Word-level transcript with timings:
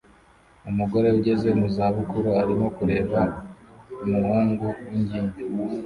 Umugore 0.69 1.07
ugeze 1.17 1.49
mu 1.59 1.67
za 1.75 1.85
bukuru 1.95 2.29
arimo 2.41 2.67
kureba 2.77 3.21
umuhungu 4.03 4.65
w'ingimbi 4.87 5.39